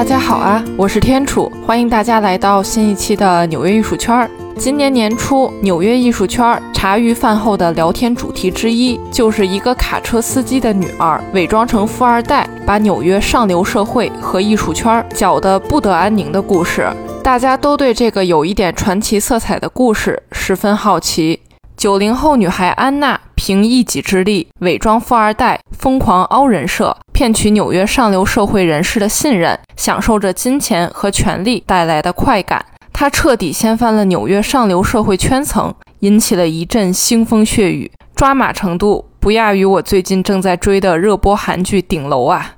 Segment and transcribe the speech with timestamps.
[0.00, 4.26] 大家好啊，我是天楚，欢迎大家来到新一期的纽约艺术圈。
[4.56, 16.90] 今年年初，纽约艺术圈茶余饭后的聊天主题之一，就是一个卡车司机的女儿伪装成富二代，把纽约上流社会和艺术圈搅得不得安宁的故事。
[17.22, 21.40] 大家都对这个有一点传奇色彩的故事十分好奇。
[21.76, 32.64] 九零后女孩安娜凭一己之力伪装富二代，疯狂凹人设，骗取纽约上流社会人士的信任，享受着金钱和权力带来的快感。
[32.94, 42.54] 他彻底掀翻了纽约上流社会圈层，引起了一阵腥风血雨，抓马程度不亚于我最近正在追的热播韩剧《顶楼》啊！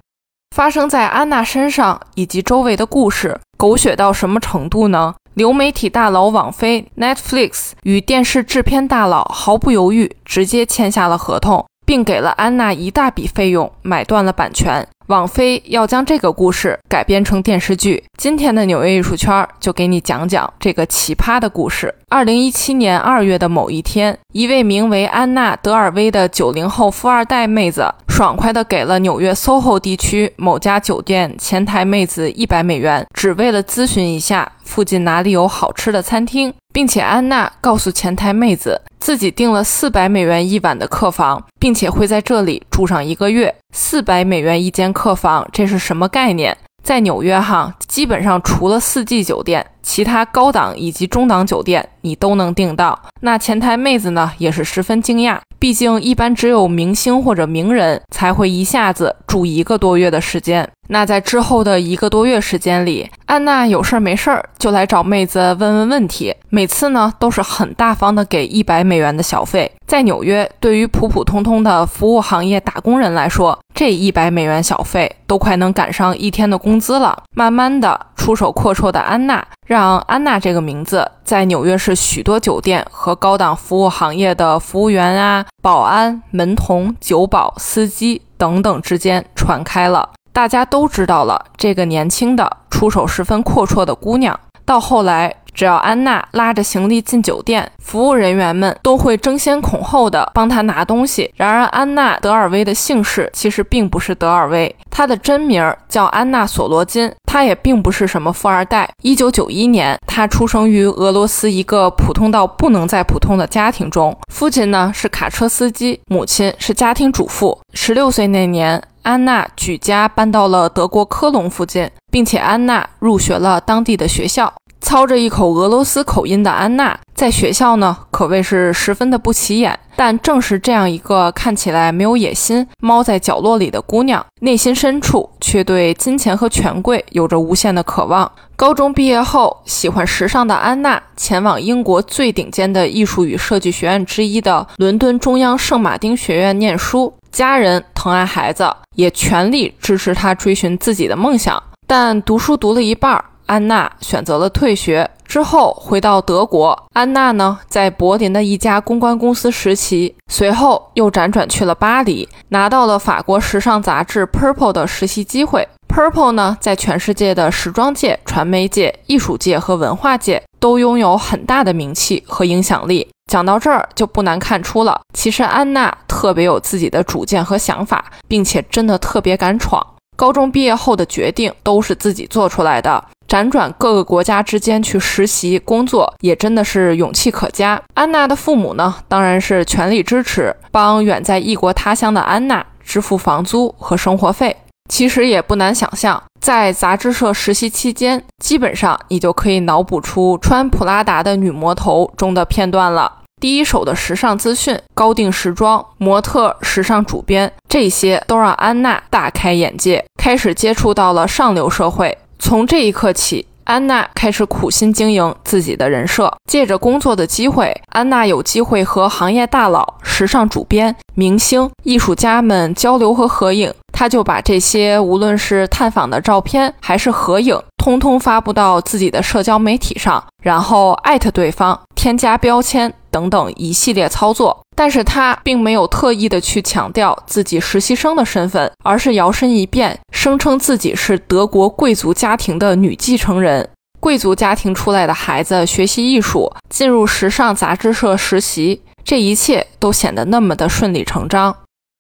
[0.55, 5.17] 发生在安娜身上以及周围的故事，狗血到什么程度呢？
[5.35, 14.89] 流媒体大佬网飞 Netflix 与电视制片大佬毫不犹豫，直接签下了合同，并给了安娜一大笔费用，买断了版权。
[15.09, 18.03] 网飞要将这个故事改编成电视剧。
[18.17, 21.95] 今天的纽约艺术圈就给你讲讲这个奇葩的故事。
[22.09, 43.53] 二零一七年二月的某一天，一位名为安娜·德尔威的九零后富二代妹子，爽快地给了纽约 SOHO 地区某家酒店前台妹子一百美元，只为了咨询一下附近哪里有好吃的餐厅，并且安娜告诉前台妹子，自己订了四百美元一晚的客房，并且会在这里住上一个月。
[43.75, 46.57] 四百美元一间客房，这是什么概念？
[46.85, 53.01] 在纽约哈，基本上除了四季酒店，其他高档以及中档酒店你都能订到。
[53.21, 60.69] 那前台妹子呢，也是十分惊讶，毕竟一般只有明星或者名人才会一下子住一个多月的时间。
[60.89, 69.71] 那在之后的一个多月时间里，安娜有事儿没事儿就来找妹子问问问题，每次呢都是很大方的给一百美元的小费。
[69.87, 77.23] 在纽约，对于普普通通的服务行业打工人来说，这一百美元小费都快能赶上一天的工资了。
[77.35, 90.09] 慢慢的，出手阔绰的安娜，让安娜这个名字在纽约市许多酒店和高档服务行业的服务员啊、保安、门童、酒保、司机等等之间传开了。
[90.33, 101.31] 大家都知道了，这个年轻的、出手十分阔绰的姑娘，到后来，只要安娜拉着行李进酒店，服务人员们都会争先恐后的帮她拿东西。
[101.37, 108.89] 然而，安娜·德尔威的姓氏其实并不是德尔威，她的真名叫安娜·索罗金，她也并不是什么富二代。
[109.03, 117.61] 一九九一年，她出生于俄罗斯一个普通到不能再普通的家庭中，父亲呢是卡车司机，母亲是家庭主妇。
[117.75, 118.83] 十六岁那年。
[119.03, 124.53] 安娜举家搬到了德国科隆附近，并且安娜入学了当地的学校。
[124.81, 129.79] 操着一口俄罗斯口音的安娜，在学校呢可谓是十分的不起眼。
[129.95, 138.31] 但正是这样一个看起来没有野心、猫在角落里的姑娘，内心深处却对金钱和权贵有着无限的渴望。
[138.57, 147.15] 高中毕业后，喜欢时尚的安娜前往英国最顶尖的艺术与设计学院之一的伦敦中央圣马丁学院念书。
[147.33, 151.61] 家人疼爱孩子，也全力支持她追寻自己的梦想。
[151.87, 155.11] 但读书读了一半，安娜选择了退学。
[155.25, 165.67] 之后回到德国，安娜呢在柏林的一家公关公司实习，随后又辗转去了巴黎，拿到了法国时尚杂志 Purple 的实习机会。
[165.89, 173.09] Purple 呢在全世界的时装界、传媒界、艺术界和文化界都拥有很大的名气和影响力。
[173.33, 179.83] 讲到这儿就不难看出了，其实安娜特别有自己的主见和想法，并且真的特别敢闯。
[180.19, 183.03] 高中毕业后的决定都是自己做出来的。
[183.27, 187.81] 辗转各个国家之间去实习工作，也真的是勇气可嘉。
[187.95, 194.55] 安娜的父母呢，当然是全力支持，帮远在异国他乡的安娜支付房租和生活费。
[194.91, 203.21] 其实也不难想象，在杂志社实习期间，基本上你就可以脑补出穿普拉达的女魔头中的片段了。
[203.43, 212.17] 第一手的时尚资讯、高定时装、模特、时尚主编，这些都让安娜大开眼界，开始接触到了上流社会。
[212.39, 216.33] 从这一刻起，安娜开始苦心经营自己的人设。
[216.49, 223.75] 借着工作的机会，安娜有机会和行业大佬、时尚主编、明星、艺术家们交流和合影。
[223.93, 234.61] 她就把这些无论是探访的照片还是合影，通通发布到自己的社交媒体上，然后艾特对方、添加标签等等一系列操作。
[234.75, 243.69] 但是她并没有特意的去强调自己实习生的身份，而是摇身一变，声称自己是德国贵族家庭的女继承人。
[244.01, 251.55] 贵族家庭出来的孩子学习艺术，进入时尚杂志社实习，这一切都显得那么的顺理成章。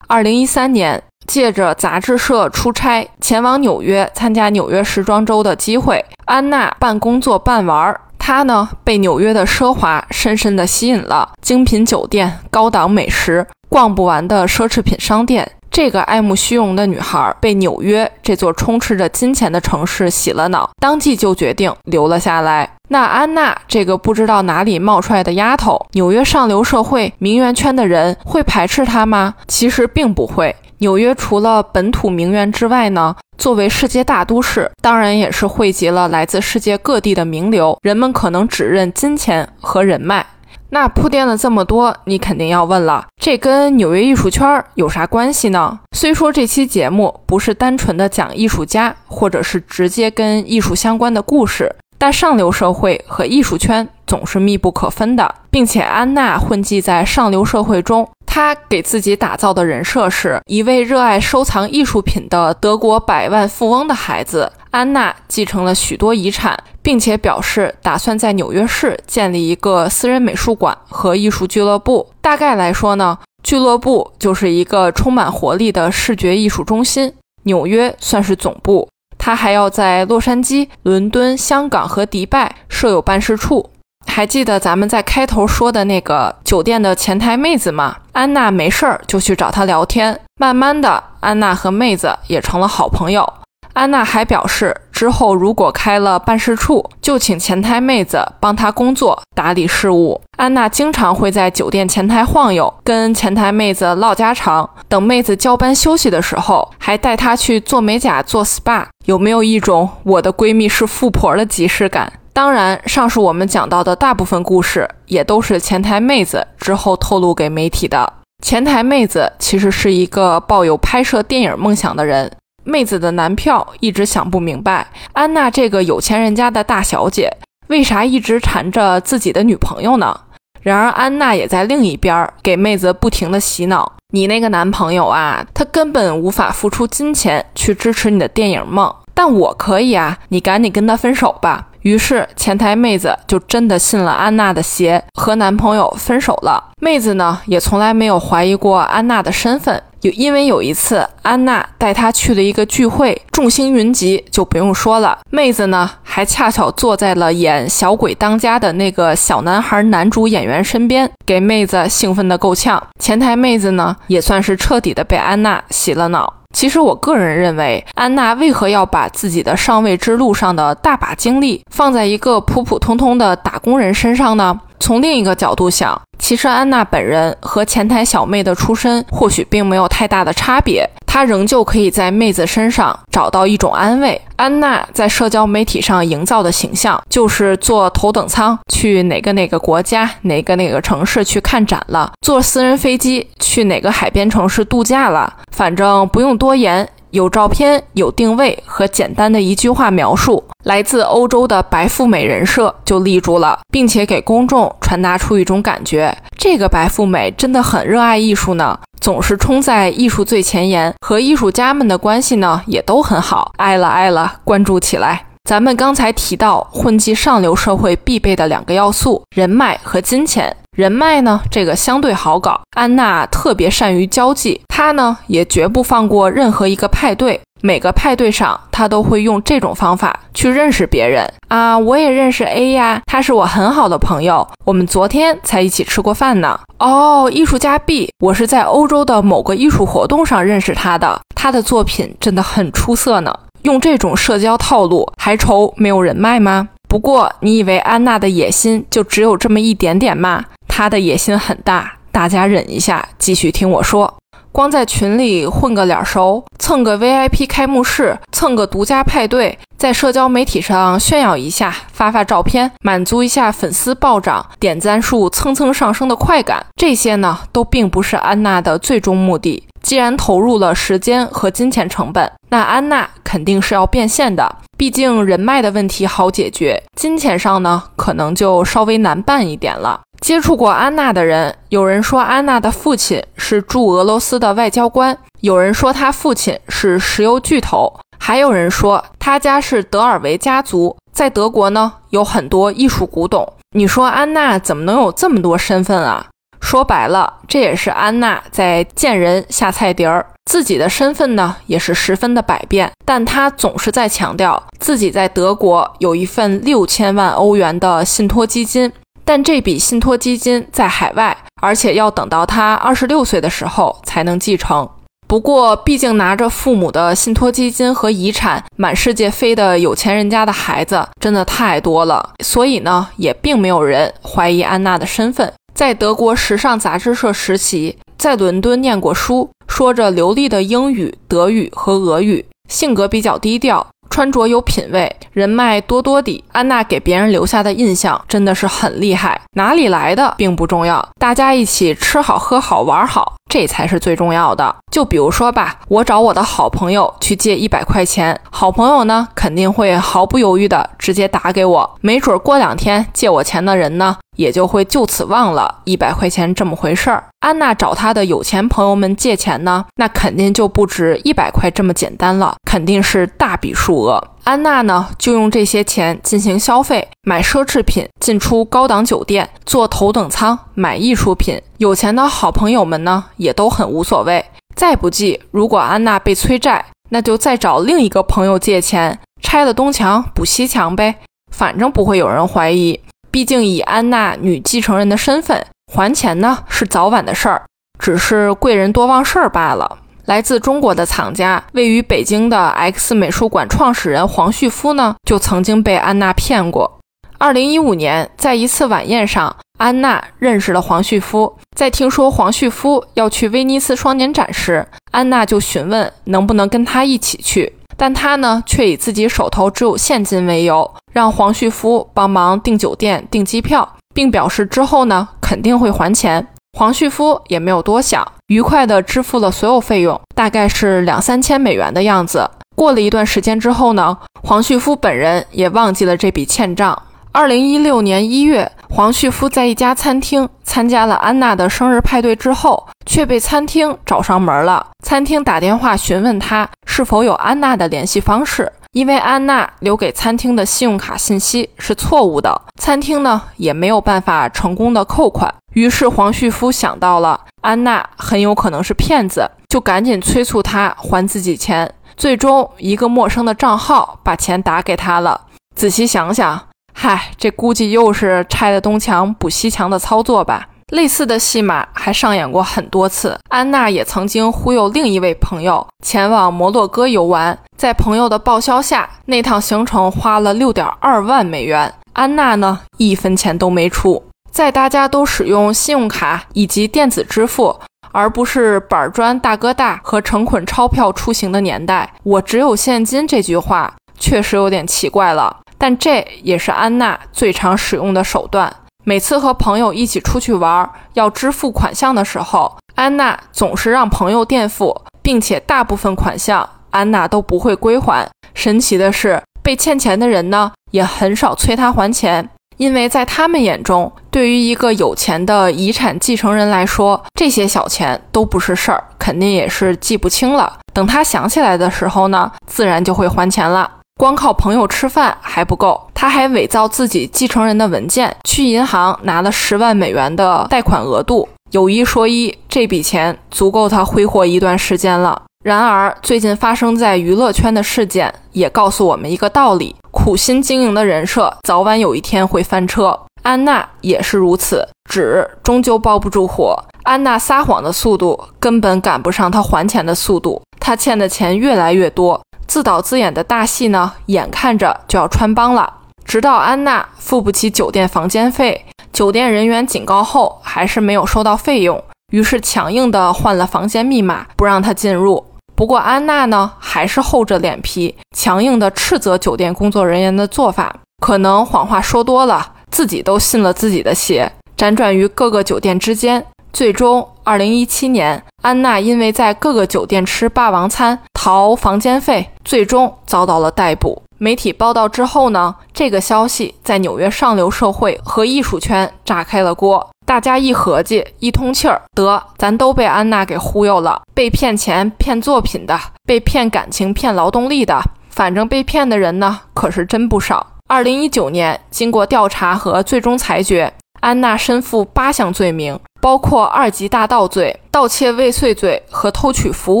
[0.06, 1.02] 二零一三年。
[1.26, 8.00] 借着杂志社出差前往纽约参加纽约时装周的机会，安娜半工作半玩儿。
[8.20, 15.50] 她呢被纽约的奢华深深地吸引了，精品酒店、高档美食、逛不完的奢侈品商店。
[15.70, 22.68] 这个爱慕虚荣的女孩被纽约这座充斥着金钱的城市洗了脑，当即就决定留了下来。
[22.88, 29.34] 那安娜这个不知道哪里冒出来的丫头，纽约上流社会名媛圈的人会排斥她吗？
[29.46, 30.54] 其实并不会。
[30.80, 37.78] 纽约除了本土名媛之外呢，作为世界大都市，当然也是汇集了来自世界各地的名流。
[37.82, 40.24] 人们可能只认金钱和人脉。
[40.70, 45.80] 那铺垫了这么多，你肯定要问了，这跟纽约艺术圈有啥关系呢？
[45.94, 64.50] 虽说这期节目不是单纯的讲艺术家，或者是直接跟艺术相关的故事，但上流社会和艺术圈总是密不可分的，并且安娜混迹在上流社会中，他给自己打造的人设是一位热爱收藏艺术品的德国百万富翁的孩子。
[64.70, 72.08] 安娜继承了许多遗产，并且表示打算在纽约市建立一个私人美术馆和艺术俱乐部。
[72.20, 77.12] 大概来说呢，俱乐部就是一个充满活力的视觉艺术中心，
[77.42, 78.88] 纽约算是总部。
[79.18, 83.68] 他还要在洛杉矶、伦敦、香港和迪拜设有办事处。
[84.06, 87.96] 还记得咱们在开头说的那个酒店的前台妹子吗？
[88.12, 93.32] 安娜没事儿就去找她聊天，慢慢的，安娜和妹子也成了好朋友。
[93.72, 100.20] 安娜还表示，之后如果开了办事处，就请前台妹子帮她工作、打理事务。
[100.36, 104.68] 安娜经常会在酒店前台晃悠，跟前台妹子唠家常。
[104.88, 108.84] 等妹子交班休息的时候，还带她去做美甲、做 SPA。
[109.06, 112.12] 有没有一种我的闺蜜是富婆的即视感？
[112.32, 118.12] 当然，上述我们讲到的大部分故事，也都是前台妹子之后透露给媒体的。
[118.42, 122.30] 前台妹子其实是一个抱有拍摄电影梦想的人。
[122.62, 127.30] 妹子的男票一直想不明白，安娜这个有钱人家的大小姐，
[127.68, 130.18] 为啥一直缠着自己的女朋友呢？
[130.62, 141.68] 然而安娜也在另一边给妹子不停的洗脑：你那个男朋友啊，他根本无法付出金钱去支持你的电影梦，但我可以啊，你赶紧跟他分手吧。
[141.82, 146.69] 于是前台妹子就真的信了安娜的邪，和男朋友分手了。
[146.82, 149.82] 妹子呢，也从来没有怀疑过安娜的身份。
[150.00, 155.18] 有因为有一次，安娜带她去了一个聚会，众星云集，就不用说了。
[155.28, 162.82] 妹子呢，还恰巧坐在了演《小鬼当家》的那个小男孩男主演员身边，给妹子兴奋的够呛。
[162.98, 166.32] 前台妹子呢，也算是彻底的被安娜洗了脑。
[166.54, 174.58] 其实我个人认为，安娜为何要把自己的上位之路上的大把精力放在一个普普通通的打工人身上呢？
[174.80, 184.20] 从另一个角度想，其实安娜本人和前台小妹的出身或许并没有太大的差别，她仍旧可以在妹子身上找到一种安慰。
[184.36, 196.88] 安娜在社交媒体上营造的形象，就是坐头等舱去哪个哪个国家、哪个哪个城市去看展了，坐私人飞机去哪个海边城市度假了，反正不用多言。
[197.10, 213.52] 有照片、有定位和简单的一句话描述，来自欧洲的白富美人设就立住了，并且给公众传达出一种感觉：这个白富美真的很热爱艺术呢，总是冲在艺术最前沿，和艺术家们的关系呢也都很好。
[213.56, 215.29] 爱了爱了，关注起来。
[215.50, 220.56] 咱们刚才提到混迹上流社会必备的两个要素：人脉和金钱。
[220.76, 222.60] 人脉呢，这个相对好搞。
[222.76, 227.40] 安娜特别善于交际，她呢也绝不放过任何一个派对。
[227.62, 231.76] 每个派对上，她都会用这种方法去认识别人啊。
[231.76, 236.60] 我也认识 A 呀，他是我很好的朋友，我们昨天才一起吃过饭呢。
[236.78, 243.34] 哦，艺术家 B，我是在欧洲的某个艺术活动上认识他的，他的作品真的很出色呢。
[243.62, 246.68] 用这种社交套路，还愁没有人脉吗？
[246.88, 250.44] 不过，你以为安娜的野心就只有这么一点点吗？
[250.66, 254.19] 她的野心很大，大家忍一下，继续听我说。
[254.52, 269.64] 光在群里混个脸熟，蹭个 VIP 开幕式，蹭个独家派对，在社交媒体上炫耀一下，发发照片，满足一下粉丝暴涨、点赞数蹭蹭上升的快感，这些呢，都并不是安娜的最终目的。
[269.82, 274.56] 既然投入了时间和金钱成本，那安娜肯定是要变现的。
[274.76, 280.00] 毕竟人脉的问题好解决，金钱上呢，可能就稍微难办一点了。
[280.20, 293.50] 接触过安娜的人，有人说安娜的父亲是驻俄罗斯的外交官，有人说他父亲是石油巨头，还有人说他家是德尔维家族，在德国呢有很多艺术古董。
[293.74, 296.26] 你说安娜怎么能有这么多身份啊？
[296.60, 300.26] 说白了，这也是安娜在见人下菜碟儿。
[300.44, 308.92] 自己的身份呢，也是十分的百变，但她总是在强调自己在德国有一份六千万欧元的信托基金，
[309.30, 314.90] 但这笔信托基金在海外，而且要等到他二十六岁的时候才能继承。
[315.28, 325.52] 不过，毕竟拿着父母的信托基金和遗产满世界飞的有钱人家的孩子真的太多了，所以呢，也并没有人怀疑安娜的身份。
[325.72, 336.42] 在德国时尚杂志社实习，在伦敦念过书，说着流利的英语、德语和俄语，性格比较低调，穿着有品位，人脉多多的。
[336.52, 339.38] 安娜给别人留下的印象真的是很厉害。
[339.54, 343.34] 哪里来的并不重要，大家一起吃好、喝好、玩好。
[343.50, 344.74] 这才是最重要的。
[344.90, 351.98] 就比如说吧，我找我的好朋友去借一百块钱，好朋友呢肯定会毫不犹豫的直接打给我。
[352.00, 357.24] 没准过两天借我钱的人呢，也就会就此忘了一百块钱这么回事儿。
[357.40, 364.22] 安娜找她的有钱朋友们借钱呢，那肯定就不止一百块这么简单了，肯定是大笔数额。
[364.44, 371.60] 安娜呢，就用这些钱进行消费，买奢侈品，进出高档酒店，坐头等舱，买艺术品。
[371.78, 374.44] 有钱的好朋友们呢，也都很无所谓。
[374.74, 381.16] 再不济，如果安娜被催债，那就再找另一个朋友借钱，拆了东墙补西墙呗，
[381.52, 382.98] 反正不会有人怀疑。
[383.30, 387.62] 毕竟以安娜女继承人的身份，还钱呢是早晚的事儿，
[387.98, 389.98] 只是贵人多忘事儿罢了。
[390.30, 397.00] 来自中国的藏家，位于北京的 X 美术馆创始人黄旭夫呢，就曾经被安娜骗过。
[397.36, 401.52] 二零一五年，在一次晚宴上，安娜认识了黄旭夫。
[401.76, 416.46] 在听说黄旭夫要去威尼斯双年展时，安娜就询问能不能跟他一起去，但他呢，却以自己手头只有现金为由，让黄旭夫帮忙订酒店、订机票，并表示之后呢，肯定会还钱。
[416.78, 422.48] 黄旭夫也没有多想，愉快地支付了所有费用，大概是两三千美元的样子。
[422.74, 427.02] 过了一段时间之后呢，黄旭夫本人也忘记了这笔欠账。
[427.32, 434.86] 二零一六年一月，黄旭夫在一家餐厅参加了安娜的生日派对之后，却被餐厅找上门了。
[435.04, 445.54] 餐厅打电话询问他是否有安娜的联系方式，因为安娜留给餐厅的信用卡信息是错误的，餐厅呢也没有办法成功的扣款。
[445.74, 451.94] 于是黄旭夫想到了安娜很有可能是骗子，就赶紧催促他还自己钱。
[452.16, 455.42] 最终，一个陌生的账号把钱打给他了。
[455.76, 456.60] 仔细想想，
[456.92, 460.69] 嗨，这估计又是拆了东墙补西墙的操作吧？
[460.90, 463.38] 类似的戏码还上演过很多次。
[463.48, 471.92] 安娜也曾经忽悠另一位朋友前往摩洛哥游玩，在朋友的报销下，那趟行程花了六点二万美元。
[472.12, 474.22] 安娜呢，一分钱都没出。
[474.50, 477.78] 在大家都使用信用卡以及电子支付，
[478.10, 485.58] 而不是板砖大哥大和成捆钞票出行的年代，我只有现金这句话确实有点奇怪了。
[485.78, 488.70] 但这也是安娜最常使用的手段。
[489.04, 498.28] 每次和朋友一起出去玩，要支付款项的时候，安娜总是让朋友垫付，并且大部分款项安娜都不会归还。
[498.54, 502.48] 神奇的是，被欠钱的人呢，也很少催他还钱。
[502.76, 510.78] 因为在他们眼中，对于一个有钱的遗产继承人来说，这些小钱都不是事儿，肯定也是记不清了。
[510.94, 513.90] 等他想起来的时候呢，自然就会还钱了。
[514.20, 521.48] 光靠朋友吃饭还不够，他还伪造自己继承人的文件，去银行拿了十万美元的贷款额度。
[521.70, 525.40] 有一说一，这笔钱足够他挥霍一段时间了。
[525.64, 529.96] 然而，最近发生在娱乐圈的事件也告诉我们一个道理。
[530.10, 533.18] 苦心经营的人设，早晚有一天会翻车。
[533.42, 536.76] 安娜也是如此，纸终究包不住火。
[537.04, 542.38] 安娜撒谎的速度根本赶不上她还钱的速度，她欠的钱越来越多，
[542.70, 545.92] 自导自演的大戏呢，眼看着就要穿帮了。
[546.24, 552.00] 直到安娜付不起酒店房间费，酒店人员警告后，还是没有收到费用，
[552.30, 555.44] 于是强硬的换了房间密码，不让她进入。
[555.74, 560.94] 不过安娜呢，还是厚着脸皮，强硬地斥责酒店工作人员的做法。
[561.20, 564.52] 可能谎话说多了，自己都信了自己的邪。
[564.76, 574.22] 辗转于各个酒店之间，最终，二零一七年，安娜因为在各个酒店吃霸王餐逃房间费，最终遭到了逮捕。
[574.38, 580.08] 媒体报道之后呢，这个消息在纽约上流社会和艺术圈炸开了锅。
[580.24, 588.00] 大家一合计，一通气儿，得，咱都被安娜给忽悠了，被骗钱、骗作品的，被骗感情、骗劳动力的，
[588.30, 590.66] 反正被骗的人呢，可是真不少。
[590.86, 600.00] 二零一九年，经过调查和最终裁决，安娜身负八项罪名，包括二级大盗罪、盗窃未遂罪和偷取服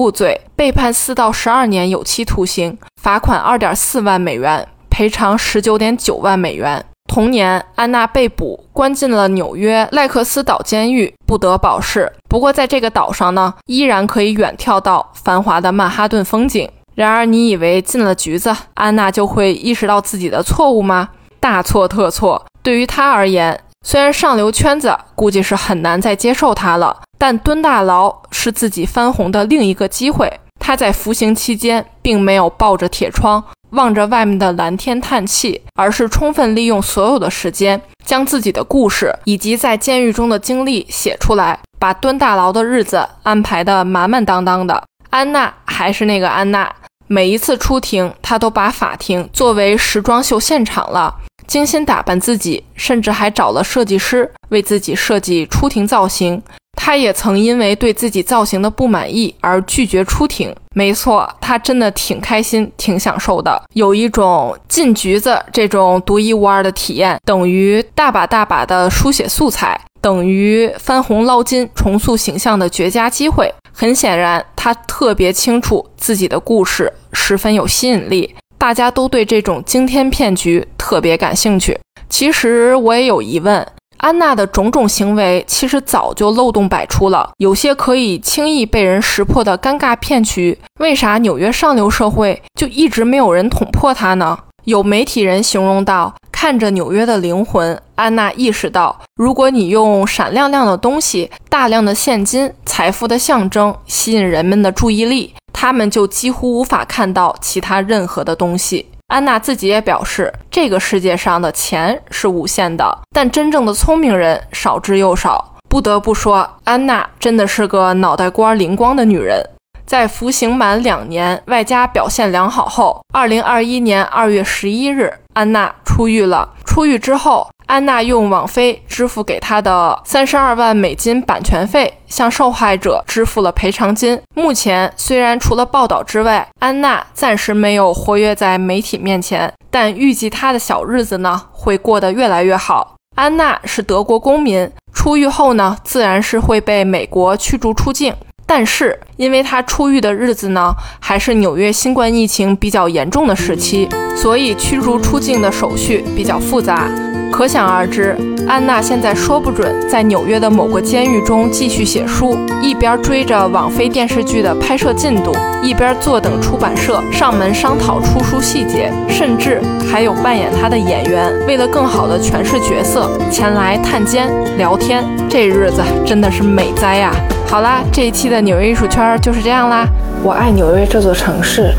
[0.00, 6.84] 务罪，被判四到十二年有期徒刑，罚款二点四万美元，赔偿十九点九万美元。
[7.08, 12.12] 同年，安娜被捕，关进了纽约赖克斯岛监狱，不得保释。
[12.28, 16.70] 不过，在这个岛上呢，依然可以远眺到繁华的曼哈顿风景。
[16.94, 21.08] 然而，你以为进了局子，安娜就会意识到自己的错误吗？
[21.40, 22.46] 大错特错。
[22.62, 30.40] 对于她而言，虽然上流圈子估计是很难再接受她了，但蹲大牢是自己翻红的另一个机会。
[30.58, 33.42] 她在服刑期间，并没有抱着铁窗。
[33.70, 44.82] 望着外面的蓝天叹气，而是充分利用所有的时间，将自己的故事以及在监狱中的经历写出来，把蹲大牢的日子安排得满满当当的。
[45.10, 46.68] 安娜还是那个安娜，
[47.12, 51.12] 每一次出庭，她都把法庭作为时装秀现场了，
[51.44, 56.40] 精心打扮自己，甚至还找了设计师为自己设计出庭造型。
[56.76, 60.54] 他也曾因为对自己造型的不满意而拒绝出庭。
[60.72, 73.52] 没错，他真的挺开心、挺享受的，有一种进局子这种独一无二的体验，等于大把大把的书写素材，等于翻红捞金、重塑形象的绝佳机会。
[73.72, 81.78] 很显然，他特别清楚自己的故事十分有吸引力，大家都对这种惊天骗局特别感兴趣。
[82.08, 83.66] 其实我也有疑问。
[83.98, 94.38] 安娜的种种行为其实早就漏洞百出了，有些可以轻易被人识破的尴尬骗局，为啥纽约上流社会就一直没有人捅破它呢？
[94.64, 115.56] 有媒体人形容道：“看着纽约的灵魂，安娜意识到，如果你用闪亮亮的东西、大量的现金、财富的象征吸引人们的注意力，他们就几乎无法看到其他任何的东西。”安娜自己也表示，这个世界上的钱是无限的，但真正的聪明人少之又少。
[115.68, 119.44] 不得不说，安娜真的是个脑袋瓜灵光的女人。
[119.90, 126.48] 在服刑满两年，外加表现良好后，二零二一年二月十一日，安娜出狱了。
[126.64, 134.16] 出狱之后，安娜用网飞支付给她的三十二万美金版权费，向受害者支付了赔偿金。
[134.36, 142.94] 目前，虽然除了报道之外，安娜暂时没有活跃在媒体面前，但预计她的小日子呢会过得越来越好。
[143.16, 148.14] 安娜是德国公民，出狱后呢，自然是会被美国驱逐出境。
[148.52, 156.90] 但是，因为他出狱的日子呢，还是纽约新冠疫情比较严重的时期，所以驱逐出境的手续比较复杂。
[157.30, 158.14] 可想而知，
[158.46, 175.02] 安娜现在说不准在纽约的某个监狱中继续写书，一边追着网飞电视剧的拍摄进度，一边坐等出版社上门商讨出书细节，甚至还有扮演她的演员为了更好的诠释角色前来探监聊天。
[175.28, 177.12] 这日子真的是美哉呀！
[177.46, 179.86] 好啦，这一期的纽约艺术圈就是这样啦。
[180.22, 181.72] 我爱纽约这座城市，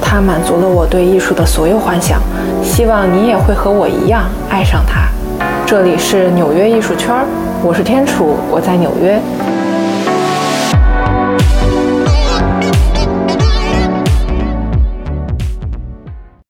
[0.00, 2.20] 它满足了我对艺术的所有幻想。
[2.62, 5.08] 希望你也会和我一样爱上它。
[5.66, 7.14] 这里是纽约艺术圈，
[7.62, 9.20] 我是天楚，我在纽约。